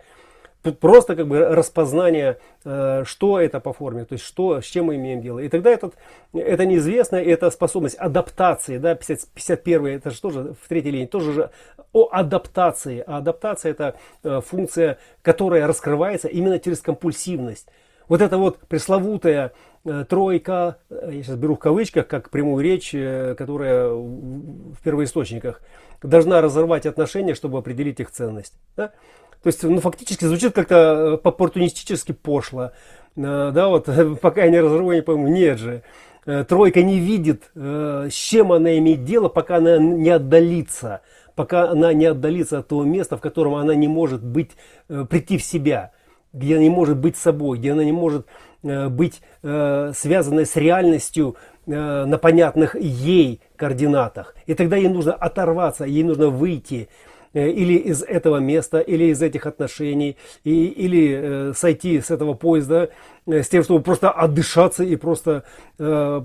просто 0.72 1.15
как 1.15 1.27
бы 1.27 1.39
распознание, 1.39 2.38
э, 2.63 3.03
что 3.05 3.39
это 3.39 3.60
по 3.60 3.74
форме, 3.74 4.05
то 4.05 4.13
есть 4.13 4.25
что, 4.25 4.62
с 4.62 4.65
чем 4.65 4.86
мы 4.86 4.96
имеем 4.96 5.22
дело. 5.22 5.39
И 5.39 5.50
тогда 5.50 5.70
этот, 5.70 5.96
это 6.34 6.65
неизвестно, 6.65 7.17
это 7.17 7.51
способность 7.51 7.96
адаптации, 7.96 8.77
да, 8.77 8.96
50, 8.96 9.29
51 9.34 9.88
это 9.88 10.12
же 10.12 10.22
тоже 10.22 10.55
в 10.62 10.67
третьей 10.67 10.91
линии, 10.91 11.05
тоже 11.05 11.34
же 11.34 11.50
о 11.91 12.10
адаптации. 12.12 13.03
А 13.05 13.17
адаптация 13.17 13.72
это 13.72 13.96
э, 14.24 14.41
функция, 14.46 14.98
которая 15.22 15.67
раскрывается 15.67 16.27
именно 16.27 16.60
через 16.60 16.79
компульсивность. 16.79 17.67
Вот 18.08 18.22
эта 18.22 18.38
вот 18.38 18.60
пресловутая 18.60 19.53
э, 19.86 20.05
тройка, 20.08 20.77
я 20.89 21.24
сейчас 21.24 21.36
беру 21.36 21.55
в 21.55 21.60
кавычках, 21.60 22.08
как 22.08 22.29
прямую 22.29 22.63
речь, 22.63 22.91
которая 23.38 23.89
в 23.89 24.77
первоисточниках, 24.84 25.62
должна 26.01 26.41
разорвать 26.41 26.86
отношения, 26.86 27.34
чтобы 27.34 27.58
определить 27.58 28.00
их 28.00 28.12
ценность. 28.12 28.53
Да? 28.75 28.91
То 29.44 29.48
есть, 29.48 29.62
ну, 29.62 29.82
фактически 29.82 30.24
звучит 30.24 30.54
как-то 30.54 31.20
э, 31.26 31.28
оппортунистически 31.28 32.14
пошло. 32.14 32.72
Э, 33.18 33.52
да, 33.54 33.68
вот, 33.68 33.90
пока 34.22 34.46
я 34.46 34.50
не 34.50 34.60
разорву, 34.62 34.94
не 34.94 35.02
пойму. 35.02 35.28
Нет 35.28 35.60
же. 35.60 35.84
Э, 36.26 36.46
тройка 36.46 36.82
не 36.82 37.00
видит, 37.00 37.52
с 37.54 38.14
чем 38.14 38.54
она 38.54 38.78
имеет 38.78 39.04
дело, 39.04 39.28
пока 39.28 39.58
она 39.58 39.78
не 39.78 40.10
отдалится. 40.10 41.02
Пока 41.36 41.70
она 41.70 41.92
не 41.94 42.06
отдалится 42.06 42.60
от 42.60 42.70
того 42.70 42.84
места, 42.84 43.18
в 43.18 43.22
котором 43.22 43.56
она 43.56 43.76
не 43.76 43.88
может 43.88 44.24
быть, 44.24 44.52
прийти 44.88 45.38
в 45.38 45.44
себя. 45.44 45.92
Где 46.32 46.56
она 46.56 46.64
не 46.64 46.70
может 46.70 46.98
быть 46.98 47.18
собой, 47.18 47.58
где 47.58 47.74
она 47.74 47.84
не 47.84 47.92
может 47.92 48.28
быть 48.62 49.22
связанной 49.42 50.46
с 50.46 50.56
реальностью 50.56 51.36
на 51.66 52.18
понятных 52.20 52.76
ей 52.76 53.42
координатах. 53.56 54.36
И 54.46 54.54
тогда 54.54 54.78
ей 54.78 54.90
нужно 54.90 55.14
оторваться, 55.14 55.86
ей 55.86 56.04
нужно 56.04 56.30
выйти 56.30 56.88
или 57.34 57.74
из 57.74 58.04
этого 58.04 58.38
места, 58.38 58.80
или 58.80 59.06
из 59.06 59.22
этих 59.22 59.46
отношений, 59.46 60.18
и, 60.44 60.66
или 60.68 61.50
э, 61.50 61.54
сойти 61.54 62.00
с 62.00 62.12
этого 62.12 62.34
поезда 62.34 62.90
э, 63.25 63.42
с 63.42 63.50
тем, 63.50 63.63
чтобы 63.63 63.82
просто 63.82 64.12
отдышаться 64.12 64.84
и 64.84 64.96
просто 64.96 65.44
э, 65.80 66.22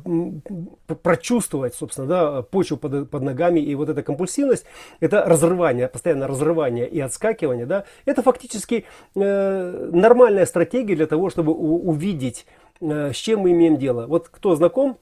прочувствовать, 1.02 1.74
собственно, 1.74 2.06
да, 2.06 2.42
почву 2.42 2.76
под, 2.76 3.10
под 3.10 3.22
ногами. 3.22 3.60
И 3.60 3.74
вот 3.74 3.88
эта 3.88 4.02
компульсивность, 4.02 4.64
это 5.00 5.24
разрывание, 5.24 5.88
постоянное 5.88 6.28
разрывание 6.28 6.88
и 6.88 7.00
отскакивание, 7.00 7.66
да, 7.66 7.84
это 8.04 8.22
фактически 8.22 8.84
э, 9.14 9.90
нормальная 9.92 10.46
стратегия 10.46 10.96
для 10.96 11.06
того, 11.06 11.30
чтобы 11.30 11.52
у, 11.52 11.88
увидеть, 11.88 12.46
э, 12.80 13.12
с 13.12 13.16
чем 13.16 13.40
мы 13.40 13.52
имеем 13.52 13.76
дело. 13.76 14.06
Вот 14.06 14.28
кто 14.28 14.54
знаком 14.56 14.98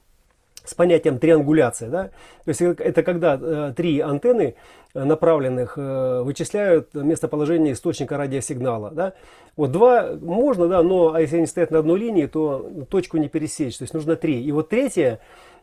с 0.67 0.73
понятием 0.73 1.17
триангуляция. 1.17 1.89
Да? 1.89 2.03
То 2.45 2.49
есть 2.49 2.61
это 2.61 3.03
когда 3.03 3.39
э, 3.41 3.73
три 3.75 3.99
антенны 3.99 4.55
э, 4.93 5.03
направленных 5.03 5.77
э, 5.77 6.21
вычисляют 6.23 6.93
местоположение 6.93 7.73
источника 7.73 8.17
радиосигнала. 8.17 8.91
Да? 8.91 9.13
Вот 9.55 9.71
два 9.71 10.11
можно, 10.21 10.67
да, 10.67 10.83
но 10.83 11.13
а 11.13 11.21
если 11.21 11.37
они 11.37 11.47
стоят 11.47 11.71
на 11.71 11.79
одной 11.79 11.99
линии, 11.99 12.25
то 12.25 12.69
точку 12.89 13.17
не 13.17 13.29
пересечь. 13.29 13.77
То 13.77 13.83
есть 13.83 13.93
нужно 13.93 14.15
три. 14.15 14.43
И 14.43 14.51
вот 14.51 14.69
третья 14.69 15.19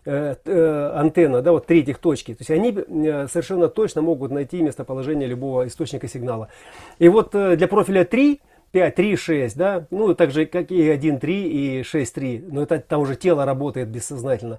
антенна, 0.07 1.41
да, 1.41 1.53
вот 1.53 1.65
третьих 1.65 1.97
точки, 1.97 2.35
то 2.35 2.43
есть 2.43 2.51
они 2.51 2.73
совершенно 3.27 3.69
точно 3.69 4.03
могут 4.03 4.33
найти 4.33 4.61
местоположение 4.61 5.27
любого 5.27 5.67
источника 5.67 6.09
сигнала. 6.09 6.49
И 6.99 7.09
вот 7.09 7.31
для 7.31 7.67
профиля 7.67 8.05
3 8.05 8.39
5, 8.75 8.95
3, 8.97 9.17
6, 9.17 9.57
да, 9.57 9.87
ну, 9.93 10.17
так 10.17 10.33
же, 10.33 10.47
как 10.47 10.73
и 10.73 10.89
1, 10.89 11.21
3 11.21 11.79
и 11.79 11.83
6, 11.85 12.15
3, 12.15 12.45
но 12.51 12.63
это 12.65 12.81
там 12.81 13.03
уже 13.03 13.15
тело 13.15 13.45
работает 13.45 13.89
бессознательно. 13.89 14.59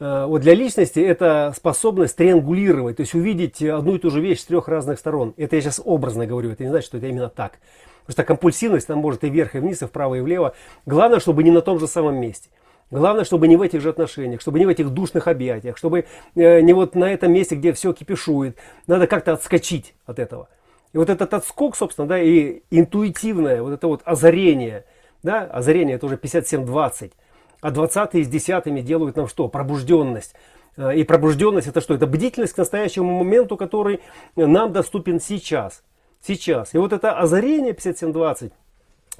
Э, 0.00 0.24
вот 0.26 0.40
для 0.40 0.54
личности 0.54 1.00
это 1.00 1.52
способность 1.54 2.16
триангулировать, 2.16 2.96
то 2.96 3.02
есть 3.02 3.14
увидеть 3.14 3.62
одну 3.62 3.96
и 3.96 3.98
ту 3.98 4.08
же 4.08 4.22
вещь 4.22 4.40
с 4.40 4.46
трех 4.46 4.68
разных 4.68 4.98
сторон. 4.98 5.34
Это 5.36 5.56
я 5.56 5.60
сейчас 5.60 5.82
образно 5.84 6.24
говорю, 6.24 6.50
это 6.50 6.62
не 6.62 6.70
значит, 6.70 6.86
что 6.86 6.96
это 6.96 7.08
именно 7.08 7.28
так. 7.28 7.58
Потому 8.06 8.14
что 8.14 8.24
компульсивность 8.24 8.86
там 8.86 9.00
может 9.00 9.22
и 9.22 9.28
вверх, 9.28 9.54
и 9.54 9.58
вниз, 9.58 9.82
и 9.82 9.86
вправо, 9.86 10.14
и 10.14 10.22
влево. 10.22 10.54
Главное, 10.86 11.20
чтобы 11.20 11.42
не 11.42 11.50
на 11.50 11.60
том 11.60 11.78
же 11.78 11.86
самом 11.86 12.16
месте. 12.16 12.48
Главное, 12.90 13.24
чтобы 13.24 13.48
не 13.48 13.58
в 13.58 13.60
этих 13.60 13.82
же 13.82 13.90
отношениях, 13.90 14.40
чтобы 14.40 14.60
не 14.60 14.64
в 14.64 14.70
этих 14.70 14.88
душных 14.88 15.28
объятиях, 15.28 15.76
чтобы 15.76 16.06
э, 16.36 16.60
не 16.62 16.72
вот 16.72 16.94
на 16.94 17.12
этом 17.12 17.34
месте, 17.34 17.54
где 17.54 17.74
все 17.74 17.92
кипишует. 17.92 18.56
Надо 18.86 19.06
как-то 19.06 19.34
отскочить 19.34 19.92
от 20.06 20.18
этого. 20.18 20.48
И 20.92 20.98
вот 20.98 21.08
этот 21.08 21.32
отскок, 21.32 21.74
собственно, 21.74 22.06
да, 22.06 22.18
и 22.20 22.62
интуитивное 22.70 23.62
вот 23.62 23.72
это 23.72 23.86
вот 23.86 24.02
озарение, 24.04 24.84
да, 25.22 25.42
озарение 25.42 25.96
это 25.96 26.06
уже 26.06 26.16
57-20, 26.16 27.12
а 27.60 27.70
20 27.70 28.14
с 28.16 28.28
десятыми 28.28 28.80
делают 28.80 29.16
нам 29.16 29.26
что? 29.26 29.48
Пробужденность. 29.48 30.34
Э, 30.76 30.94
и 30.94 31.04
пробужденность 31.04 31.66
это 31.66 31.80
что? 31.80 31.94
Это 31.94 32.06
бдительность 32.06 32.52
к 32.52 32.58
настоящему 32.58 33.18
моменту, 33.24 33.56
который 33.56 34.00
нам 34.36 34.72
доступен 34.72 35.18
сейчас. 35.18 35.82
Сейчас. 36.20 36.74
И 36.74 36.78
вот 36.78 36.92
это 36.92 37.18
озарение 37.18 37.72
57-20, 37.72 38.52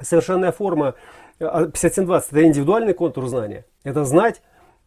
совершенная 0.00 0.52
форма 0.52 0.94
57-20, 1.40 2.06
а, 2.06 2.18
это 2.30 2.44
индивидуальный 2.44 2.94
контур 2.94 3.26
знания. 3.28 3.64
Это 3.82 4.04
знать, 4.04 4.42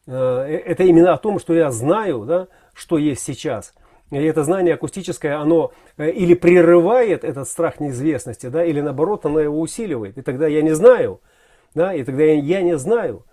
э, 0.05 0.13
это 0.13 0.83
именно 0.83 1.13
о 1.13 1.17
том, 1.17 1.39
что 1.39 1.55
я 1.55 1.71
знаю, 1.71 2.25
да, 2.25 2.47
что 2.75 2.99
есть 2.99 3.23
сейчас– 3.23 3.73
и 4.11 4.23
это 4.23 4.43
знание 4.43 4.75
акустическое, 4.75 5.39
оно 5.39 5.71
э, 5.97 6.11
или 6.11 6.35
прерывает 6.35 7.23
этот 7.23 7.47
страх 7.47 7.79
неизвестности, 7.79 8.47
да, 8.47 8.63
или 8.63 8.81
наоборот, 8.81 9.25
оно 9.25 9.39
его 9.39 9.59
усиливает. 9.59 10.17
И 10.17 10.21
тогда 10.21 10.47
я 10.47 10.61
не 10.61 10.75
знаю, 10.75 11.21
да, 11.73 11.93
и 11.93 12.03
тогда 12.03 12.23
я, 12.23 12.61
не 12.61 12.77
знаю. 12.77 13.25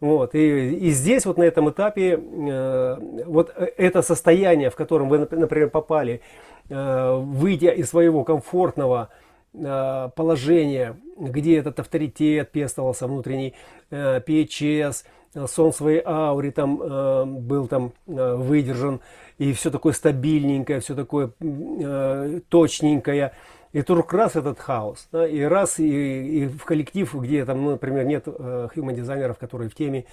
Вот, 0.00 0.34
и, 0.34 0.76
и 0.76 0.90
здесь 0.90 1.26
вот 1.26 1.38
на 1.38 1.42
этом 1.42 1.70
этапе 1.70 2.20
э, 2.20 2.96
вот 3.26 3.52
э, 3.56 3.68
это 3.76 4.02
состояние, 4.02 4.70
в 4.70 4.76
котором 4.76 5.08
вы, 5.08 5.18
например, 5.18 5.70
попали, 5.70 6.20
э, 6.68 7.16
выйдя 7.16 7.70
из 7.70 7.88
своего 7.88 8.22
комфортного 8.22 9.08
э, 9.54 10.10
положения, 10.14 10.96
где 11.18 11.58
этот 11.58 11.80
авторитет 11.80 12.52
пестовался 12.52 13.08
внутренний, 13.08 13.54
э, 13.90 14.20
PHS, 14.20 15.04
сон 15.46 15.72
своей 15.72 16.02
ауре 16.04 16.50
там 16.50 16.80
э, 16.82 17.24
был 17.24 17.66
там 17.68 17.92
э, 18.06 18.34
выдержан, 18.34 19.00
и 19.38 19.52
все 19.52 19.70
такое 19.70 19.92
стабильненькое, 19.92 20.80
все 20.80 20.94
такое 20.94 21.30
э, 21.40 22.40
точненькое. 22.48 23.32
И 23.72 23.80
вдруг 23.80 24.12
раз 24.14 24.34
этот 24.34 24.58
хаос, 24.58 25.08
да, 25.12 25.28
и 25.28 25.42
раз 25.42 25.78
и, 25.78 26.44
и 26.44 26.46
в 26.46 26.64
коллектив, 26.64 27.14
где 27.14 27.44
там, 27.44 27.62
ну, 27.62 27.70
например, 27.72 28.06
нет 28.06 28.24
э, 28.26 28.68
human-дизайнеров, 28.74 29.36
которые 29.36 29.68
в 29.68 29.74
теме, 29.74 30.06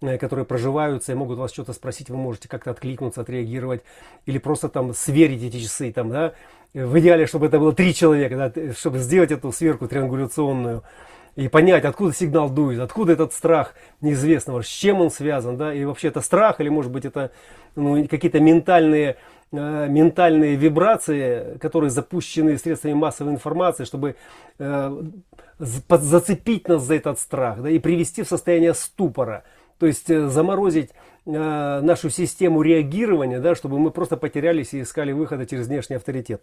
э, 0.00 0.18
которые 0.18 0.44
проживаются 0.44 1.12
и 1.12 1.14
могут 1.14 1.38
вас 1.38 1.52
что-то 1.52 1.72
спросить, 1.72 2.10
вы 2.10 2.16
можете 2.16 2.48
как-то 2.48 2.72
откликнуться, 2.72 3.20
отреагировать, 3.20 3.82
или 4.26 4.38
просто 4.38 4.68
там 4.68 4.92
сверить 4.92 5.44
эти 5.44 5.62
часы, 5.62 5.92
там, 5.92 6.10
да, 6.10 6.34
В 6.74 6.98
идеале, 6.98 7.26
чтобы 7.26 7.46
это 7.46 7.60
было 7.60 7.72
три 7.72 7.94
человека, 7.94 8.36
да, 8.36 8.72
чтобы 8.74 8.98
сделать 8.98 9.30
эту 9.30 9.52
сверку 9.52 9.86
триангуляционную 9.86 10.82
и 11.36 11.48
понять, 11.48 11.84
откуда 11.84 12.12
сигнал 12.12 12.50
дует, 12.50 12.80
откуда 12.80 13.12
этот 13.12 13.32
страх 13.32 13.74
неизвестного, 14.00 14.62
с 14.62 14.66
чем 14.66 15.00
он 15.00 15.10
связан, 15.10 15.56
да, 15.56 15.72
и 15.72 15.84
вообще 15.84 16.08
это 16.08 16.20
страх 16.20 16.60
или 16.60 16.68
может 16.68 16.90
быть 16.90 17.04
это 17.04 17.30
ну, 17.76 18.06
какие-то 18.08 18.40
ментальные 18.40 19.16
Э, 19.52 19.86
ментальные 19.88 20.56
вибрации, 20.56 21.56
которые 21.58 21.90
запущены 21.90 22.58
средствами 22.58 22.94
массовой 22.94 23.32
информации, 23.32 23.84
чтобы 23.84 24.16
э, 24.58 25.02
зацепить 25.60 26.66
нас 26.66 26.82
за 26.82 26.96
этот 26.96 27.20
страх 27.20 27.62
да, 27.62 27.70
и 27.70 27.78
привести 27.78 28.24
в 28.24 28.28
состояние 28.28 28.74
ступора. 28.74 29.44
То 29.78 29.86
есть 29.86 30.10
э, 30.10 30.28
заморозить 30.28 30.90
э, 31.26 31.80
нашу 31.80 32.10
систему 32.10 32.62
реагирования, 32.62 33.40
да, 33.40 33.54
чтобы 33.54 33.78
мы 33.78 33.90
просто 33.90 34.16
потерялись 34.16 34.72
и 34.72 34.82
искали 34.82 35.12
выхода 35.12 35.46
через 35.46 35.66
внешний 35.66 35.96
авторитет. 35.96 36.42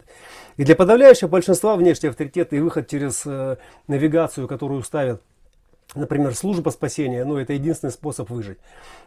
И 0.58 0.63
для 0.63 0.75
подавляющего 0.75 1.30
большинства 1.30 1.75
внешний 1.75 2.10
авторитет 2.10 2.54
и 2.54 2.60
выход 2.60 2.88
через 2.88 3.24
э, 3.25 3.58
навигацию, 3.88 4.48
которую 4.48 4.84
ставят 4.84 5.22
например, 5.96 6.36
служба 6.36 6.70
спасения, 6.70 7.26
ну, 7.26 7.38
это 7.38 7.54
единственный 7.54 7.92
способ 7.92 8.30
выжить. 8.30 8.58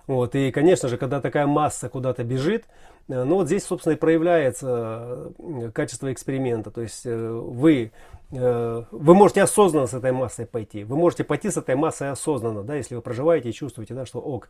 Вот, 0.06 0.34
и, 0.34 0.50
конечно 0.50 0.88
же, 0.88 0.96
когда 0.96 1.20
такая 1.20 1.46
масса 1.46 1.88
куда-то 1.88 2.24
бежит, 2.24 2.64
э, 3.08 3.24
ну, 3.24 3.36
вот 3.36 3.46
здесь, 3.46 3.64
собственно, 3.64 3.94
и 3.94 3.96
проявляется 3.96 5.32
э, 5.38 5.70
качество 5.72 6.12
эксперимента. 6.12 6.70
То 6.70 6.82
есть 6.82 7.02
э, 7.04 7.28
вы, 7.28 7.92
вы 8.30 9.14
можете 9.14 9.42
осознанно 9.42 9.86
с 9.86 9.94
этой 9.94 10.12
массой 10.12 10.46
пойти. 10.46 10.84
Вы 10.84 10.96
можете 10.96 11.24
пойти 11.24 11.50
с 11.50 11.56
этой 11.56 11.76
массой 11.76 12.10
осознанно, 12.10 12.62
да, 12.62 12.74
если 12.74 12.94
вы 12.94 13.02
проживаете 13.02 13.50
и 13.50 13.52
чувствуете, 13.52 13.94
да, 13.94 14.04
что 14.04 14.18
ок, 14.18 14.48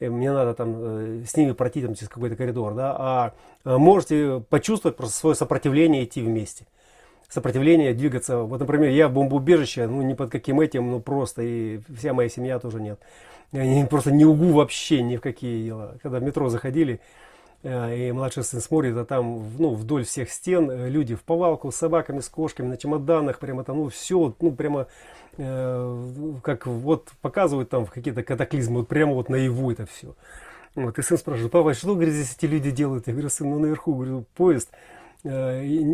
мне 0.00 0.30
надо 0.30 0.52
там 0.52 1.24
с 1.24 1.34
ними 1.34 1.52
пройти 1.52 1.80
там, 1.80 1.94
через 1.94 2.10
какой-то 2.10 2.36
коридор, 2.36 2.74
да, 2.74 2.94
а 3.64 3.78
можете 3.78 4.44
почувствовать 4.50 4.98
просто 4.98 5.16
свое 5.16 5.34
сопротивление 5.34 6.04
идти 6.04 6.20
вместе 6.20 6.66
сопротивление, 7.28 7.94
двигаться. 7.94 8.38
Вот, 8.38 8.60
например, 8.60 8.90
я 8.90 9.08
в 9.08 9.12
бомбоубежище, 9.12 9.86
ну, 9.86 10.02
ни 10.02 10.14
под 10.14 10.30
каким 10.30 10.60
этим, 10.60 10.90
ну, 10.90 11.00
просто, 11.00 11.42
и 11.42 11.80
вся 11.96 12.12
моя 12.12 12.28
семья 12.28 12.58
тоже 12.58 12.80
нет. 12.80 13.00
Я 13.52 13.86
просто 13.86 14.10
не 14.10 14.24
угу 14.24 14.52
вообще 14.52 15.02
ни 15.02 15.16
в 15.16 15.20
какие 15.20 15.64
дела. 15.64 15.96
Когда 16.02 16.18
в 16.18 16.22
метро 16.22 16.48
заходили, 16.48 17.00
э, 17.62 18.08
и 18.08 18.12
младший 18.12 18.42
сын 18.42 18.60
смотрит, 18.60 18.96
а 18.96 19.04
там, 19.04 19.44
ну, 19.58 19.74
вдоль 19.74 20.04
всех 20.04 20.30
стен 20.30 20.70
э, 20.70 20.88
люди 20.88 21.14
в 21.14 21.22
повалку 21.22 21.70
с 21.70 21.76
собаками, 21.76 22.20
с 22.20 22.28
кошками, 22.28 22.68
на 22.68 22.76
чемоданах, 22.76 23.38
прямо 23.38 23.64
там, 23.64 23.78
ну, 23.78 23.88
все, 23.88 24.34
ну, 24.40 24.52
прямо, 24.52 24.88
э, 25.38 26.32
как 26.42 26.66
вот 26.66 27.10
показывают 27.22 27.70
там 27.70 27.86
какие-то 27.86 28.22
катаклизмы, 28.22 28.80
вот 28.80 28.88
прямо 28.88 29.14
вот 29.14 29.28
наяву 29.28 29.70
это 29.70 29.86
все. 29.86 30.14
Вот, 30.74 30.98
и 30.98 31.02
сын 31.02 31.16
спрашивает, 31.16 31.52
папа, 31.52 31.72
что, 31.72 31.94
говорит, 31.94 32.12
здесь 32.12 32.34
эти 32.36 32.44
люди 32.44 32.70
делают? 32.70 33.06
Я 33.06 33.14
говорю, 33.14 33.30
сын, 33.30 33.48
ну, 33.48 33.58
наверху, 33.58 33.94
говорю, 33.94 34.26
поезд, 34.34 34.70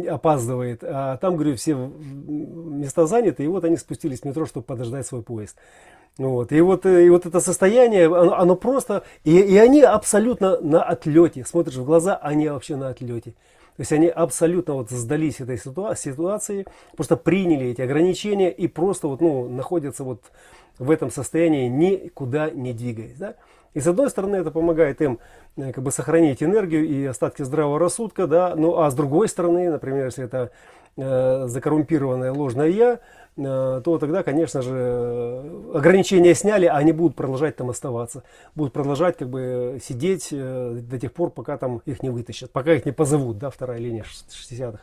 опаздывает. 0.09 0.83
А 0.83 1.17
там, 1.17 1.37
говорю, 1.37 1.57
все 1.57 1.75
места 1.75 3.07
заняты, 3.07 3.45
и 3.45 3.49
вот 3.49 3.65
они 3.65 3.77
спустились 3.77 4.21
в 4.21 4.25
метро, 4.25 4.47
чтобы 4.47 4.65
подождать 4.65 5.07
свой 5.07 5.23
поезд. 5.23 5.57
Вот. 6.19 6.53
И, 6.53 6.61
вот, 6.61 6.85
э, 6.85 7.07
и 7.07 7.11
вот 7.11 7.25
это 7.27 7.41
состояние, 7.41 8.07
оно, 8.07 8.35
оно 8.35 8.57
просто... 8.57 9.03
И, 9.25 9.39
и 9.39 9.57
они 9.57 9.81
абсолютно 9.81 10.61
на 10.61 10.83
отлете. 10.83 11.45
Смотришь 11.45 11.77
в 11.77 11.85
глаза, 11.85 12.17
они 12.17 12.49
вообще 12.49 12.77
на 12.77 12.89
отлете. 12.89 13.31
То 13.77 13.81
есть 13.81 13.93
они 13.93 14.09
абсолютно 14.09 14.75
вот 14.75 14.91
сдались 14.91 15.41
этой 15.41 15.57
ситуации, 15.57 16.67
просто 16.95 17.17
приняли 17.17 17.69
эти 17.69 17.81
ограничения 17.81 18.51
и 18.51 18.69
просто 18.69 19.09
вот, 19.09 19.23
ну, 19.23 19.49
находятся 19.49 20.05
вот 20.05 20.21
в 20.79 20.91
этом 20.91 21.11
состоянии, 21.11 21.69
никуда 21.69 22.51
не 22.51 22.75
двигаясь. 22.75 23.17
Да? 23.17 23.35
И 23.75 23.81
с 23.81 23.87
одной 23.87 24.11
стороны 24.11 24.37
это 24.37 24.51
помогает 24.51 25.01
им 25.01 25.19
э, 25.57 25.73
как 25.73 25.83
бы 25.83 25.91
сохранить 25.91 26.43
энергию 26.43 26.87
и 26.87 27.05
остатки 27.05 27.43
здравого 27.43 27.79
рассудка, 27.79 28.27
да, 28.27 28.55
ну 28.55 28.79
а 28.79 28.91
с 28.91 28.95
другой 28.95 29.29
стороны, 29.29 29.71
например, 29.71 30.07
если 30.07 30.25
это 30.25 30.51
э, 30.97 31.45
закоррумпированное 31.47 32.33
ложное 32.33 32.69
я, 32.69 33.01
э, 33.37 33.81
то 33.83 33.99
тогда, 33.99 34.23
конечно 34.23 34.61
же, 34.61 35.43
ограничения 35.73 36.35
сняли, 36.35 36.67
а 36.67 36.77
они 36.77 36.93
будут 36.93 37.17
продолжать 37.17 37.57
там 37.57 37.71
оставаться, 37.71 38.25
будут 38.55 38.75
продолжать 38.75 39.17
как 39.17 39.31
бы 39.31 39.79
сидеть 39.83 40.29
э, 40.33 40.81
до 40.83 40.99
тех 40.99 41.13
пор, 41.13 41.31
пока 41.31 41.57
там 41.57 41.81
их 41.87 42.03
не 42.03 42.11
вытащат, 42.11 42.51
пока 42.51 42.75
их 42.75 42.85
не 42.85 42.93
позовут, 42.93 43.39
да, 43.39 43.49
вторая 43.49 43.79
линия 43.79 44.05
60-х. 44.05 44.81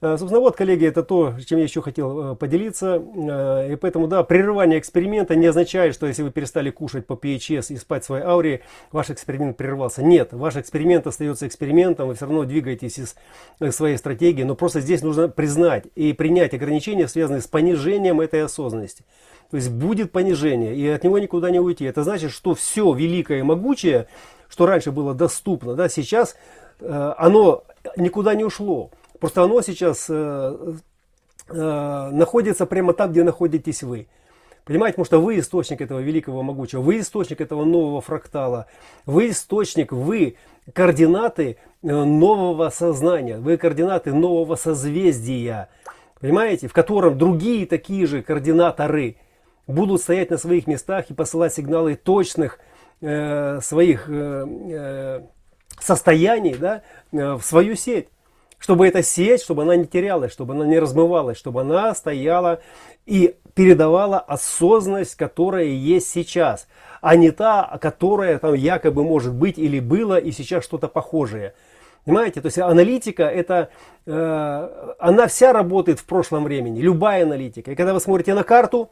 Э, 0.00 0.16
собственно, 0.16 0.40
вот, 0.40 0.54
коллеги, 0.54 0.86
это 0.86 1.02
то, 1.02 1.34
чем 1.44 1.58
я 1.58 1.64
еще 1.64 1.82
хотел 1.82 2.32
э, 2.32 2.36
поделиться. 2.36 3.02
Э, 3.02 3.72
и 3.72 3.76
поэтому, 3.76 4.06
да, 4.06 4.22
прерывание 4.22 4.78
эксперимента 4.78 5.34
не 5.34 5.46
означает, 5.46 5.92
что 5.92 6.06
если 6.06 6.22
вы 6.22 6.30
перестали 6.30 6.70
кушать 6.70 7.04
по 7.04 7.14
PHS 7.14 7.72
и 7.72 7.76
спать 7.76 8.04
в 8.04 8.06
своей 8.06 8.24
ауре, 8.24 8.60
ваш 8.92 9.10
эксперимент 9.10 9.56
прервался. 9.56 10.04
Нет, 10.04 10.32
ваш 10.32 10.56
эксперимент 10.56 11.08
остается 11.08 11.48
экспериментом, 11.48 12.06
вы 12.08 12.14
все 12.14 12.26
равно 12.26 12.44
двигаетесь 12.44 12.98
из 12.98 13.16
своей 13.74 13.96
стратегии, 13.96 14.44
но 14.44 14.54
просто 14.54 14.80
здесь 14.80 15.02
нужно 15.02 15.28
признать 15.28 15.86
и 15.96 16.12
принять 16.12 16.54
ограничения, 16.54 17.08
связанные 17.08 17.40
с 17.40 17.48
понижением 17.48 18.20
этой 18.20 18.44
осознанности. 18.44 19.04
То 19.50 19.56
есть 19.56 19.70
будет 19.70 20.12
понижение, 20.12 20.76
и 20.76 20.86
от 20.86 21.02
него 21.02 21.18
никуда 21.18 21.50
не 21.50 21.58
уйти. 21.58 21.84
Это 21.84 22.04
значит, 22.04 22.30
что 22.30 22.54
все 22.54 22.92
великое 22.92 23.40
и 23.40 23.42
могучее, 23.42 24.06
что 24.48 24.66
раньше 24.66 24.92
было 24.92 25.14
доступно, 25.14 25.74
да, 25.74 25.88
сейчас 25.88 26.36
оно 26.80 27.64
никуда 27.96 28.34
не 28.34 28.44
ушло. 28.44 28.90
Просто 29.20 29.42
оно 29.42 29.60
сейчас 29.62 30.06
э, 30.08 30.74
э, 31.48 32.10
находится 32.12 32.66
прямо 32.66 32.92
там, 32.92 33.10
где 33.10 33.24
находитесь 33.24 33.82
вы. 33.82 34.06
Понимаете, 34.64 34.96
потому 34.96 35.06
что 35.06 35.20
вы 35.20 35.38
источник 35.38 35.80
этого 35.80 35.98
великого 35.98 36.42
могучего, 36.42 36.82
вы 36.82 37.00
источник 37.00 37.40
этого 37.40 37.64
нового 37.64 38.02
фрактала, 38.02 38.66
вы 39.06 39.30
источник, 39.30 39.92
вы 39.92 40.36
координаты 40.74 41.56
э, 41.82 41.86
нового 41.86 42.68
сознания, 42.68 43.38
вы 43.38 43.56
координаты 43.56 44.12
нового 44.12 44.56
созвездия, 44.56 45.70
понимаете, 46.20 46.68
в 46.68 46.74
котором 46.74 47.16
другие 47.16 47.66
такие 47.66 48.06
же 48.06 48.22
координаторы 48.22 49.16
будут 49.66 50.02
стоять 50.02 50.30
на 50.30 50.36
своих 50.36 50.66
местах 50.66 51.06
и 51.08 51.14
посылать 51.14 51.54
сигналы 51.54 51.96
точных 51.96 52.58
э, 53.00 53.60
своих 53.62 54.08
э, 54.08 54.46
э 54.70 55.20
состояний 55.80 56.56
да, 56.56 56.82
э, 57.12 57.34
в 57.34 57.42
свою 57.42 57.76
сеть 57.76 58.08
чтобы 58.58 58.86
эта 58.86 59.02
сеть, 59.02 59.42
чтобы 59.42 59.62
она 59.62 59.76
не 59.76 59.86
терялась, 59.86 60.32
чтобы 60.32 60.54
она 60.54 60.66
не 60.66 60.78
размывалась, 60.78 61.38
чтобы 61.38 61.60
она 61.60 61.94
стояла 61.94 62.60
и 63.06 63.36
передавала 63.54 64.18
осознанность, 64.18 65.14
которая 65.14 65.64
есть 65.64 66.10
сейчас, 66.10 66.68
а 67.00 67.16
не 67.16 67.30
та, 67.30 67.78
которая 67.80 68.38
там 68.38 68.54
якобы 68.54 69.04
может 69.04 69.34
быть 69.34 69.58
или 69.58 69.80
было 69.80 70.18
и 70.18 70.30
сейчас 70.32 70.64
что-то 70.64 70.88
похожее. 70.88 71.54
Понимаете? 72.04 72.40
То 72.40 72.46
есть 72.46 72.58
аналитика 72.58 73.24
это, 73.24 73.70
э, 74.06 74.94
она 74.98 75.26
вся 75.26 75.52
работает 75.52 75.98
в 75.98 76.04
прошлом 76.04 76.44
времени, 76.44 76.80
любая 76.80 77.24
аналитика. 77.24 77.72
И 77.72 77.74
когда 77.74 77.94
вы 77.94 78.00
смотрите 78.00 78.34
на 78.34 78.44
карту 78.44 78.90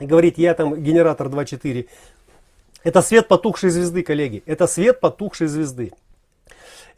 и 0.00 0.06
говорите, 0.06 0.42
я 0.42 0.54
там 0.54 0.74
генератор 0.74 1.28
2.4, 1.28 1.88
это 2.84 3.02
свет 3.02 3.28
потухшей 3.28 3.70
звезды, 3.70 4.02
коллеги, 4.02 4.42
это 4.46 4.66
свет 4.66 5.00
потухшей 5.00 5.46
звезды. 5.46 5.92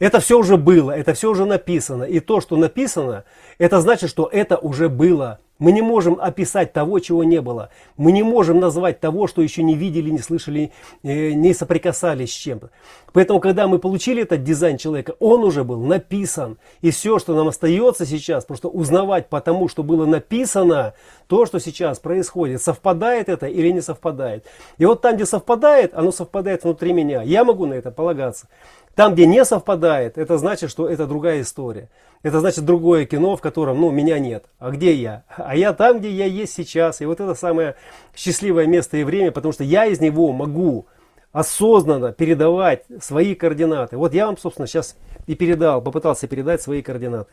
Это 0.01 0.19
все 0.19 0.39
уже 0.39 0.57
было, 0.57 0.89
это 0.89 1.13
все 1.13 1.29
уже 1.29 1.45
написано. 1.45 2.05
И 2.05 2.19
то, 2.19 2.41
что 2.41 2.57
написано, 2.57 3.23
это 3.59 3.81
значит, 3.81 4.09
что 4.09 4.27
это 4.31 4.57
уже 4.57 4.89
было. 4.89 5.37
Мы 5.59 5.71
не 5.73 5.83
можем 5.83 6.17
описать 6.19 6.73
того, 6.73 6.97
чего 6.97 7.23
не 7.23 7.39
было. 7.39 7.69
Мы 7.97 8.11
не 8.11 8.23
можем 8.23 8.59
назвать 8.59 8.99
того, 8.99 9.27
что 9.27 9.43
еще 9.43 9.61
не 9.61 9.75
видели, 9.75 10.09
не 10.09 10.17
слышали, 10.17 10.71
э, 11.03 11.33
не 11.33 11.53
соприкасались 11.53 12.31
с 12.31 12.35
чем-то. 12.35 12.71
Поэтому, 13.13 13.39
когда 13.39 13.67
мы 13.67 13.77
получили 13.77 14.23
этот 14.23 14.43
дизайн 14.43 14.79
человека, 14.79 15.13
он 15.19 15.43
уже 15.43 15.63
был 15.63 15.79
написан. 15.83 16.57
И 16.81 16.89
все, 16.89 17.19
что 17.19 17.35
нам 17.35 17.49
остается 17.49 18.07
сейчас, 18.07 18.43
просто 18.43 18.69
узнавать 18.69 19.29
по 19.29 19.39
тому, 19.39 19.67
что 19.67 19.83
было 19.83 20.07
написано, 20.07 20.95
то, 21.27 21.45
что 21.45 21.59
сейчас 21.59 21.99
происходит, 21.99 22.63
совпадает 22.63 23.29
это 23.29 23.45
или 23.45 23.69
не 23.69 23.81
совпадает. 23.81 24.47
И 24.79 24.85
вот 24.85 25.01
там, 25.01 25.13
где 25.13 25.27
совпадает, 25.27 25.93
оно 25.93 26.11
совпадает 26.11 26.63
внутри 26.63 26.91
меня. 26.91 27.21
Я 27.21 27.43
могу 27.43 27.67
на 27.67 27.75
это 27.75 27.91
полагаться. 27.91 28.47
Там, 28.95 29.13
где 29.13 29.25
не 29.25 29.45
совпадает, 29.45 30.17
это 30.17 30.37
значит, 30.37 30.69
что 30.69 30.89
это 30.89 31.07
другая 31.07 31.41
история. 31.41 31.89
Это 32.23 32.39
значит 32.39 32.65
другое 32.65 33.05
кино, 33.05 33.35
в 33.35 33.41
котором, 33.41 33.79
ну, 33.81 33.89
меня 33.89 34.19
нет. 34.19 34.45
А 34.59 34.69
где 34.69 34.93
я? 34.93 35.23
А 35.35 35.55
я 35.55 35.73
там, 35.73 35.99
где 35.99 36.11
я 36.11 36.25
есть 36.25 36.53
сейчас. 36.53 37.01
И 37.01 37.05
вот 37.05 37.19
это 37.19 37.33
самое 37.33 37.75
счастливое 38.15 38.67
место 38.67 38.97
и 38.97 39.03
время, 39.03 39.31
потому 39.31 39.53
что 39.53 39.63
я 39.63 39.85
из 39.85 39.99
него 40.01 40.31
могу 40.31 40.85
осознанно 41.31 42.11
передавать 42.11 42.83
свои 43.01 43.33
координаты. 43.33 43.97
Вот 43.97 44.13
я 44.13 44.25
вам, 44.25 44.37
собственно, 44.37 44.67
сейчас 44.67 44.97
и 45.25 45.35
передал, 45.35 45.81
попытался 45.81 46.27
передать 46.27 46.61
свои 46.61 46.81
координаты. 46.81 47.31